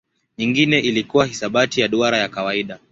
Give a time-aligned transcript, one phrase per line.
[0.37, 2.79] Nyingine ilikuwa hisabati ya duara ya kawaida.